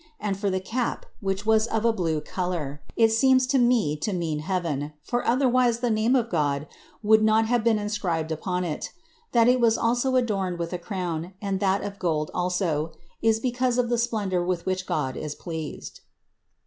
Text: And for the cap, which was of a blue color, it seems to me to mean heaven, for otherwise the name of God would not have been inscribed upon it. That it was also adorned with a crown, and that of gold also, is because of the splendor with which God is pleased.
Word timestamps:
And 0.19 0.35
for 0.35 0.49
the 0.49 0.59
cap, 0.59 1.05
which 1.19 1.45
was 1.45 1.67
of 1.67 1.85
a 1.85 1.93
blue 1.93 2.21
color, 2.21 2.81
it 2.95 3.09
seems 3.11 3.45
to 3.45 3.59
me 3.59 3.95
to 3.97 4.13
mean 4.13 4.39
heaven, 4.39 4.93
for 5.03 5.23
otherwise 5.23 5.79
the 5.79 5.91
name 5.91 6.15
of 6.15 6.27
God 6.27 6.65
would 7.03 7.21
not 7.23 7.45
have 7.45 7.63
been 7.63 7.77
inscribed 7.77 8.31
upon 8.31 8.63
it. 8.63 8.89
That 9.31 9.47
it 9.47 9.59
was 9.59 9.77
also 9.77 10.15
adorned 10.15 10.57
with 10.57 10.73
a 10.73 10.79
crown, 10.79 11.33
and 11.39 11.59
that 11.59 11.83
of 11.83 11.99
gold 11.99 12.31
also, 12.33 12.93
is 13.21 13.39
because 13.39 13.77
of 13.77 13.89
the 13.89 13.97
splendor 13.99 14.43
with 14.43 14.65
which 14.65 14.87
God 14.87 15.15
is 15.15 15.35
pleased. 15.35 15.99